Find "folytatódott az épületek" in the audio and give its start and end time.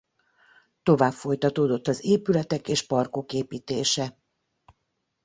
1.11-2.67